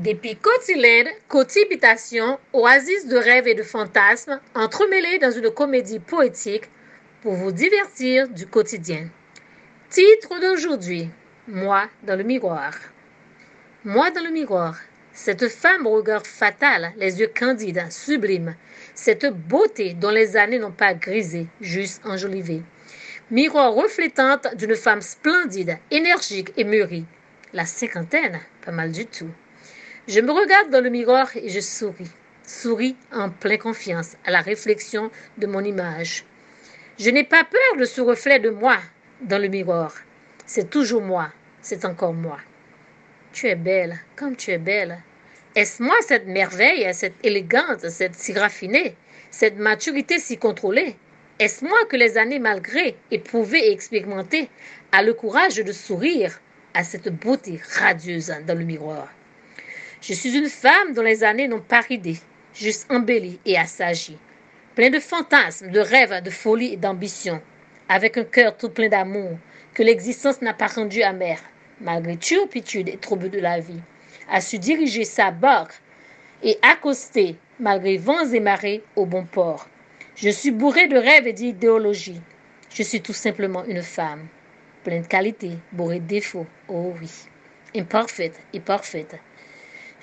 [0.00, 6.70] Depuis Cotiland, Cotibitation, oasis de rêves et de fantasmes, entremêlés dans une comédie poétique
[7.20, 9.10] pour vous divertir du quotidien.
[9.90, 11.10] Titre d'aujourd'hui
[11.46, 12.72] Moi dans le miroir.
[13.84, 14.78] Moi dans le miroir.
[15.12, 18.54] Cette femme au regard fatal, les yeux candides, sublimes.
[18.94, 22.62] Cette beauté dont les années n'ont pas grisé, juste enjolivé.
[23.30, 27.04] Miroir reflétante d'une femme splendide, énergique et mûrie.
[27.52, 29.28] La cinquantaine, pas mal du tout.
[30.12, 32.10] Je me regarde dans le miroir et je souris.
[32.44, 36.24] Souris en pleine confiance à la réflexion de mon image.
[36.98, 38.78] Je n'ai pas peur de ce reflet de moi
[39.20, 39.94] dans le miroir.
[40.46, 41.28] C'est toujours moi,
[41.62, 42.38] c'est encore moi.
[43.32, 44.98] Tu es belle, comme tu es belle.
[45.54, 48.96] Est-ce moi cette merveille, cette élégance, cette si raffinée,
[49.30, 50.96] cette maturité si contrôlée?
[51.38, 54.50] Est-ce moi que les années malgré, éprouvées et expérimentées,
[54.90, 56.40] a le courage de sourire
[56.74, 59.06] à cette beauté radieuse dans le miroir?
[60.02, 62.16] Je suis une femme dont les années n'ont pas ridé,
[62.54, 64.16] juste embellie et assagie,
[64.74, 67.42] plein de fantasmes, de rêves, de folie et d'ambition,
[67.88, 69.38] avec un cœur tout plein d'amour
[69.74, 71.38] que l'existence n'a pas rendu amer,
[71.80, 73.80] malgré turpitude et troubles de la vie
[74.30, 75.74] a su diriger sa barque
[76.42, 79.68] et accoster, malgré vents et marées, au bon port.
[80.16, 82.20] Je suis bourré de rêves et d'idéologies.
[82.72, 84.26] Je suis tout simplement une femme,
[84.84, 86.46] pleine de qualités, bourrée de défauts.
[86.68, 87.10] Oh oui,
[87.76, 89.16] imparfaite et parfaite.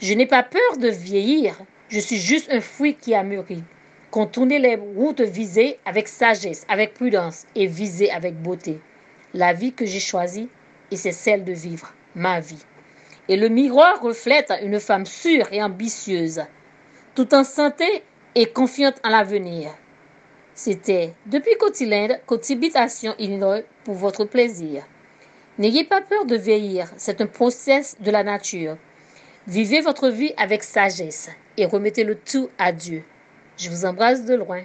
[0.01, 1.57] Je n'ai pas peur de vieillir.
[1.89, 3.63] Je suis juste un fruit qui a mûri.
[4.11, 8.79] Contourner les routes visées avec sagesse, avec prudence et visées avec beauté.
[9.33, 10.49] La vie que j'ai choisie,
[10.91, 12.63] et c'est celle de vivre ma vie
[13.29, 16.41] et le miroir reflète une femme sûre et ambitieuse,
[17.15, 18.03] tout en santé
[18.35, 19.71] et confiante en l'avenir.
[20.53, 24.83] C'était depuis Cotiland, Cotibitation Illinois pour votre plaisir.
[25.57, 28.77] N'ayez pas peur de vieillir, c'est un process de la nature.
[29.47, 33.05] Vivez votre vie avec sagesse et remettez le tout à Dieu.
[33.57, 34.63] Je vous embrasse de loin.